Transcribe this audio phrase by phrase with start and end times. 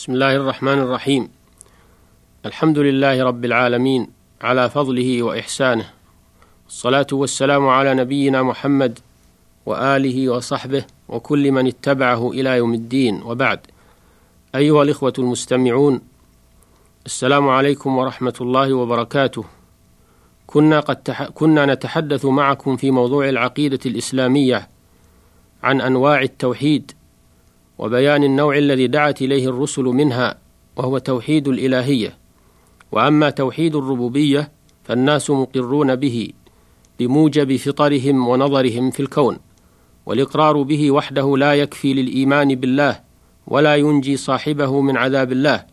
[0.00, 1.28] بسم الله الرحمن الرحيم
[2.46, 4.08] الحمد لله رب العالمين
[4.42, 5.90] على فضله واحسانه
[6.68, 8.98] الصلاه والسلام على نبينا محمد
[9.66, 13.60] واله وصحبه وكل من اتبعه إلى يوم الدين وبعد
[14.54, 16.00] ايها الاخوه المستمعون
[17.06, 19.44] السلام عليكم ورحمه الله وبركاته
[20.46, 21.24] كنا قد تح...
[21.24, 24.68] كنا نتحدث معكم في موضوع العقيده الاسلاميه
[25.62, 26.92] عن انواع التوحيد
[27.80, 30.38] وبيان النوع الذي دعت إليه الرسل منها
[30.76, 32.16] وهو توحيد الإلهية.
[32.92, 34.50] وأما توحيد الربوبية
[34.84, 36.32] فالناس مقرون به
[36.98, 39.38] بموجب فطرهم ونظرهم في الكون
[40.06, 43.00] والإقرار به وحده لا يكفي للإيمان بالله
[43.46, 45.64] ولا ينجي صاحبه من عذاب الله.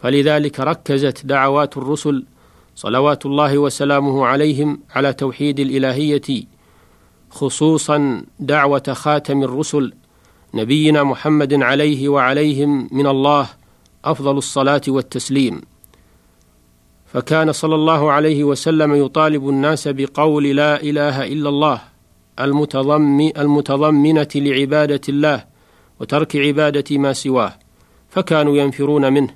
[0.00, 2.24] فلذلك ركزت دعوات الرسل
[2.76, 6.44] صلوات الله وسلامه عليهم على توحيد الإلهية
[7.30, 9.92] خصوصا دعوة خاتم الرسل
[10.54, 13.48] نبينا محمد عليه وعليهم من الله
[14.04, 15.60] أفضل الصلاة والتسليم.
[17.06, 21.80] فكان صلى الله عليه وسلم يطالب الناس بقول لا إله إلا الله
[22.40, 25.44] المتضم المتضمنة لعبادة الله
[26.00, 27.52] وترك عبادة ما سواه.
[28.08, 29.34] فكانوا ينفرون منه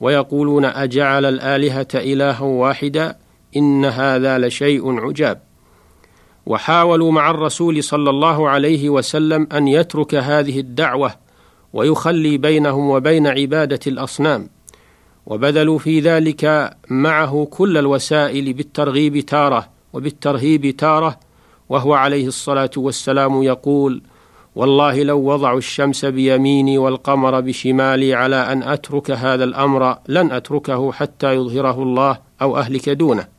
[0.00, 3.16] ويقولون أجعل الآلهة إلها واحدا
[3.56, 5.51] إن هذا لشيء عجاب.
[6.46, 11.14] وحاولوا مع الرسول صلى الله عليه وسلم أن يترك هذه الدعوة
[11.72, 14.48] ويخلي بينهم وبين عبادة الأصنام
[15.26, 21.18] وبذلوا في ذلك معه كل الوسائل بالترغيب تارة وبالترهيب تارة
[21.68, 24.02] وهو عليه الصلاة والسلام يقول
[24.56, 31.34] والله لو وضعوا الشمس بيميني والقمر بشمالي على أن أترك هذا الأمر لن أتركه حتى
[31.34, 33.31] يظهره الله أو أهلك دونه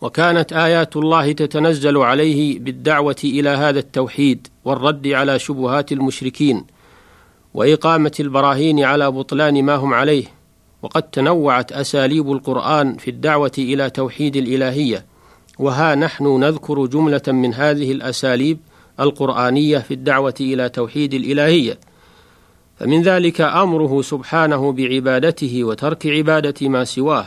[0.00, 6.64] وكانت آيات الله تتنزل عليه بالدعوة إلى هذا التوحيد والرد على شبهات المشركين
[7.54, 10.24] وإقامة البراهين على بطلان ما هم عليه
[10.82, 15.04] وقد تنوعت أساليب القرآن في الدعوة إلى توحيد الإلهية.
[15.58, 18.58] وها نحن نذكر جملة من هذه الأساليب
[19.00, 21.78] القرآنية في الدعوة إلى توحيد الإلهية.
[22.78, 27.26] فمن ذلك أمره سبحانه بعبادته وترك عبادة ما سواه.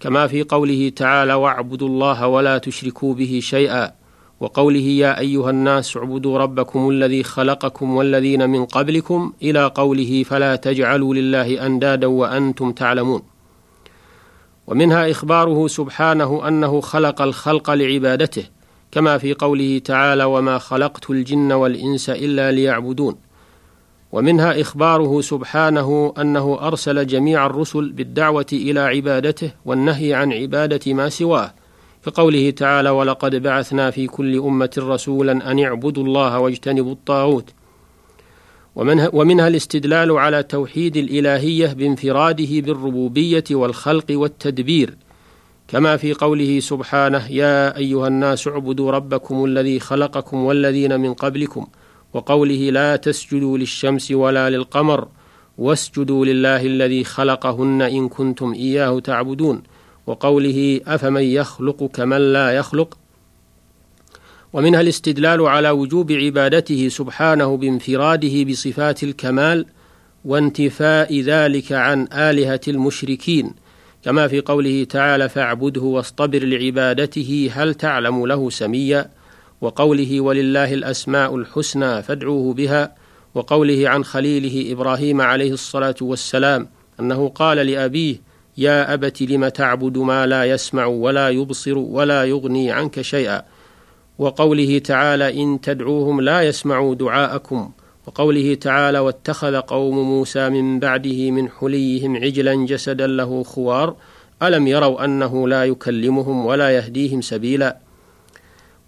[0.00, 3.92] كما في قوله تعالى واعبدوا الله ولا تشركوا به شيئا
[4.40, 11.14] وقوله يا أيها الناس اعبدوا ربكم الذي خلقكم والذين من قبلكم إلى قوله فلا تجعلوا
[11.14, 13.22] لله أندادا وأنتم تعلمون.
[14.66, 18.44] ومنها إخباره سبحانه أنه خلق الخلق لعبادته
[18.92, 23.27] كما في قوله تعالى وما خلقت الجن والإنس إلا ليعبدون.
[24.12, 31.54] ومنها إخباره سبحانه أنه أرسل جميع الرسل بالدعوة إلى عبادته والنهي عن عبادة ما سواه
[32.06, 37.50] كقوله تعالى ولقد بعثنا في كل أمة رسولا أن اعبدوا الله واجتنبوا الطاغوت
[38.76, 44.96] ومنها, ومنها الاستدلال على توحيد الإلهية بانفراده بالربوبية والخلق والتدبير
[45.68, 51.66] كما في قوله سبحانه يا أيها الناس اعبدوا ربكم الذي خلقكم والذين من قبلكم
[52.14, 55.08] وقوله لا تسجدوا للشمس ولا للقمر
[55.58, 59.62] واسجدوا لله الذي خلقهن إن كنتم إياه تعبدون.
[60.06, 62.98] وقوله أفمن يخلق كمن لا يخلق.
[64.52, 69.66] ومنها الاستدلال على وجوب عبادته سبحانه بانفراده بصفات الكمال
[70.24, 73.54] وانتفاء ذلك عن آلهة المشركين.
[74.04, 79.17] كما في قوله تعالى فاعبده واصطبر لعبادته هل تعلم له سميا؟
[79.60, 82.94] وقوله ولله الأسماء الحسنى فادعوه بها
[83.34, 86.68] وقوله عن خليله إبراهيم عليه الصلاة والسلام
[87.00, 88.16] أنه قال لأبيه
[88.58, 93.42] يا أبت لم تعبد ما لا يسمع ولا يبصر ولا يغني عنك شيئا؟
[94.18, 97.70] وقوله تعالى إن تدعوهم لا يسمعوا دعاءكم.
[98.06, 103.96] وقوله تعالى واتخذ قوم موسى من بعده من حليهم عجلا جسدا له خوار.
[104.42, 107.87] ألم يروا أنه لا يكلمهم ولا يهديهم سبيلا؟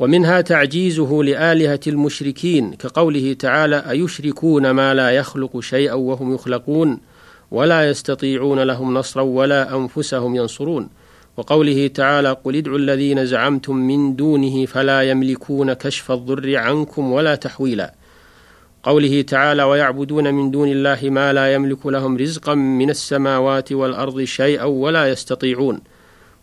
[0.00, 6.98] ومنها تعجيزه لآلهة المشركين كقوله تعالى أيشركون ما لا يخلق شيئا وهم يخلقون
[7.51, 10.89] ولا يستطيعون لهم نصرا ولا أنفسهم ينصرون.
[11.36, 17.95] وقوله تعالى قل ادعوا الذين زعمتم من دونه فلا يملكون كشف الضر عنكم ولا تحويلا.
[18.83, 24.65] قوله تعالى ويعبدون من دون الله ما لا يملك لهم رزقا من السماوات والأرض شيئا
[24.65, 25.80] ولا يستطيعون.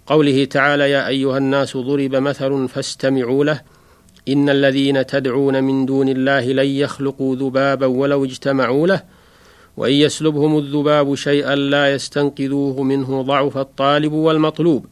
[0.07, 3.61] قوله تعالى يا أيها الناس ضرب مثل فاستمعوا له
[4.27, 9.03] إن الذين تدعون من دون الله لن يخلقوا ذبابا ولو اجتمعوا له
[9.77, 14.85] وإن يسلبهم الذباب شيئا لا يستنقذوه منه ضعف الطالب والمطلوب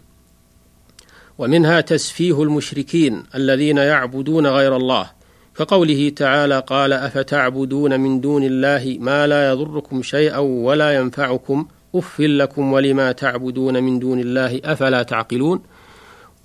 [1.37, 5.11] ومنها تسفيه المشركين الذين يعبدون غير الله
[5.57, 12.73] كقوله تعالى قال أفتعبدون من دون الله ما لا يضركم شيئا ولا ينفعكم أف لكم
[12.73, 15.61] ولما تعبدون من دون الله أفلا تعقلون؟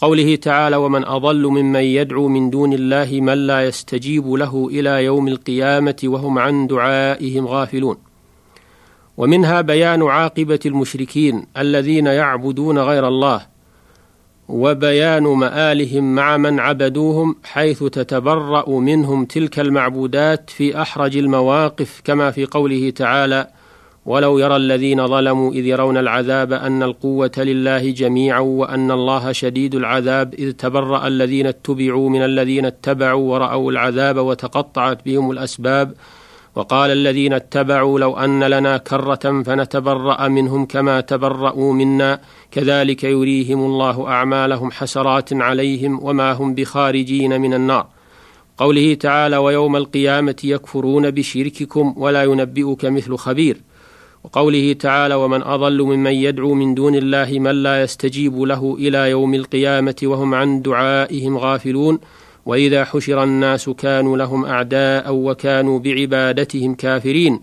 [0.00, 5.28] قوله تعالى ومن أضل ممن يدعو من دون الله من لا يستجيب له إلى يوم
[5.28, 7.96] القيامة وهم عن دعائهم غافلون.
[9.16, 13.46] ومنها بيان عاقبة المشركين الذين يعبدون غير الله
[14.48, 22.44] وبيان مآلهم مع من عبدوهم حيث تتبرأ منهم تلك المعبودات في أحرج المواقف كما في
[22.44, 23.46] قوله تعالى:
[24.06, 30.34] ولو يرى الذين ظلموا إذ يرون العذاب أن القوة لله جميعا وأن الله شديد العذاب
[30.34, 35.94] إذ تبرأ الذين اتبعوا من الذين اتبعوا ورأوا العذاب وتقطعت بهم الأسباب
[36.54, 42.20] وقال الذين اتبعوا لو أن لنا كرة فنتبرأ منهم كما تبرأوا منا
[42.50, 47.86] كذلك يريهم الله أعمالهم حسرات عليهم وما هم بخارجين من النار
[48.58, 53.60] قوله تعالى ويوم القيامة يكفرون بشرككم ولا ينبئك مثل خبير
[54.24, 59.34] وقوله تعالى ومن أضل ممن يدعو من دون الله من لا يستجيب له إلى يوم
[59.34, 61.98] القيامة وهم عن دعائهم غافلون
[62.46, 67.40] وإذا حشر الناس كانوا لهم أعداء وكانوا بعبادتهم كافرين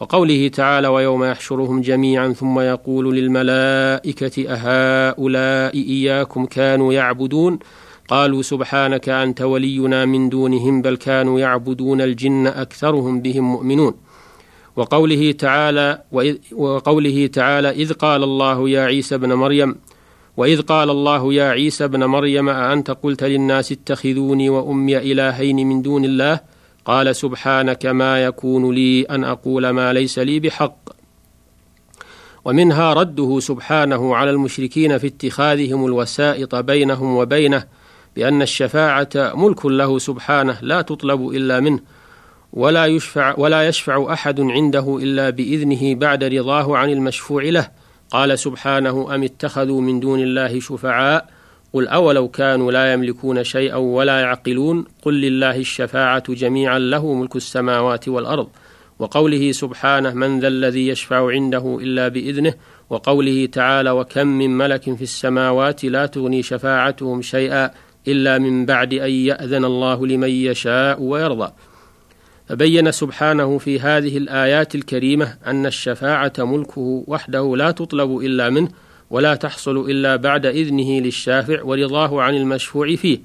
[0.00, 7.58] وقوله تعالى ويوم يحشرهم جميعا ثم يقول للملائكة أهؤلاء إياكم كانوا يعبدون
[8.08, 13.94] قالوا سبحانك أنت ولينا من دونهم بل كانوا يعبدون الجن أكثرهم بهم مؤمنون
[14.76, 16.02] وقوله تعالى
[16.52, 19.76] وقوله تعالى إذ قال الله يا عيسى ابن مريم
[20.36, 26.04] وإذ قال الله يا عيسى ابن مريم أأنت قلت للناس اتخذوني وأمي إلهين من دون
[26.04, 26.40] الله؟
[26.84, 30.76] قال سبحانك ما يكون لي أن أقول ما ليس لي بحق.
[32.44, 37.64] ومنها رده سبحانه على المشركين في اتخاذهم الوسائط بينهم وبينه
[38.16, 41.80] بأن الشفاعة ملك له سبحانه لا تطلب إلا منه.
[42.52, 47.68] ولا يشفع ولا يشفع أحد عنده إلا بإذنه بعد رضاه عن المشفوع له.
[48.10, 51.28] قال سبحانه أم اتخذوا من دون الله شفعاء؟
[51.72, 58.08] قل أولو كانوا لا يملكون شيئا ولا يعقلون؟ قل لله الشفاعة جميعا له ملك السماوات
[58.08, 58.48] والأرض.
[58.98, 62.54] وقوله سبحانه من ذا الذي يشفع عنده إلا بإذنه.
[62.90, 67.70] وقوله تعالى وكم من ملك في السماوات لا تغني شفاعتهم شيئا
[68.08, 71.52] إلا من بعد أن يأذن الله لمن يشاء ويرضى.
[72.50, 78.68] فبين سبحانه في هذه الآيات الكريمة أن الشفاعة ملكه وحده لا تطلب إلا منه
[79.10, 83.18] ولا تحصل إلا بعد إذنه للشافع ورضاه عن المشفوع فيه.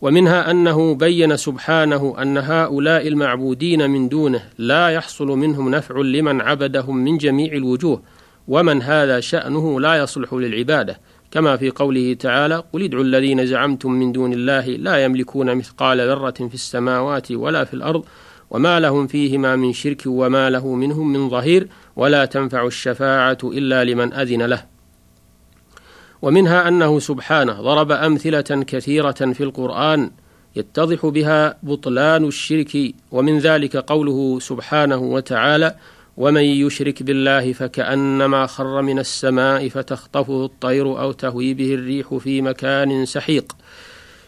[0.00, 6.96] ومنها أنه بين سبحانه أن هؤلاء المعبودين من دونه لا يحصل منهم نفع لمن عبدهم
[6.96, 8.02] من جميع الوجوه
[8.48, 11.00] ومن هذا شأنه لا يصلح للعبادة.
[11.30, 16.30] كما في قوله تعالى قل ادعوا الذين زعمتم من دون الله لا يملكون مثقال ذرة
[16.30, 18.04] في السماوات ولا في الأرض
[18.50, 24.12] وما لهم فيهما من شرك وما له منهم من ظهير ولا تنفع الشفاعة إلا لمن
[24.12, 24.64] أذن له.
[26.22, 30.10] ومنها أنه سبحانه ضرب أمثلة كثيرة في القرآن
[30.56, 35.74] يتضح بها بطلان الشرك ومن ذلك قوله سبحانه وتعالى:
[36.16, 43.06] ومن يشرك بالله فكأنما خر من السماء فتخطفه الطير أو تهوي به الريح في مكان
[43.06, 43.56] سحيق.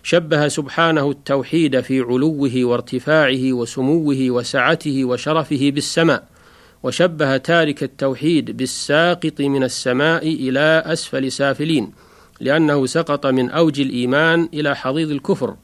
[0.07, 6.29] شبه سبحانه التوحيد في علوه وارتفاعه وسموه وسعته وشرفه بالسماء
[6.83, 11.93] وشبه تارك التوحيد بالساقط من السماء إلى أسفل سافلين
[12.41, 15.57] لأنه سقط من أوج الإيمان إلى حضيض الكفر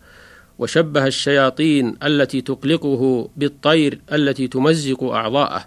[0.58, 5.64] وشبه الشياطين التي تقلقه بالطير التي تمزق أعضاءه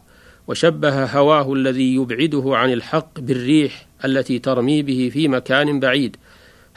[0.47, 6.17] وشبه هواه الذي يبعده عن الحق بالريح التي ترمي به في مكان بعيد.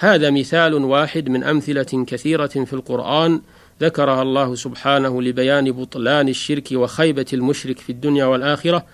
[0.01, 3.41] هذا مثال واحد من أمثلة كثيرة في القرآن
[3.81, 8.87] ذكرها الله سبحانه لبيان بطلان الشرك وخيبة المشرك في الدنيا والآخرة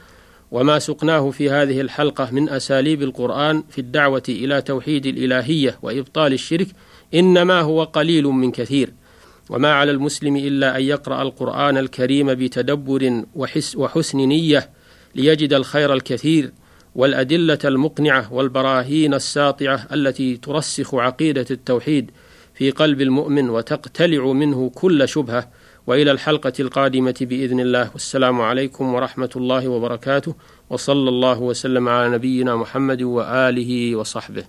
[0.50, 6.66] وما سقناه في هذه الحلقة من أساليب القرآن في الدعوة إلى توحيد الإلهية وإبطال الشرك
[7.14, 8.92] إنما هو قليل من كثير.
[9.50, 13.25] وما على المسلم إلا أن يقرأ القرآن الكريم بتدبر
[13.76, 14.70] وحسن نية
[15.14, 16.52] ليجد الخير الكثير.
[16.94, 22.10] والأدلة المقنعة والبراهين الساطعة التي ترسخ عقيدة التوحيد
[22.54, 25.48] في قلب المؤمن وتقتلع منه كل شبهة.
[25.86, 27.90] وإلى الحلقة القادمة بإذن الله.
[27.92, 30.34] والسلام عليكم ورحمة الله وبركاته.
[30.70, 34.44] وصلى الله وسلم على نبينا محمد وآله وصحبه.